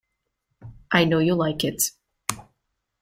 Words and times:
I 0.91 1.05
know 1.05 1.19
you 1.19 1.35
like 1.35 1.63
it. 1.63 1.91